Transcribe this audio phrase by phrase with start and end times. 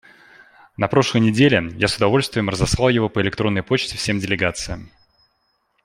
[0.77, 4.89] На прошлой неделе я с удовольствием разослал его по электронной почте всем делегациям.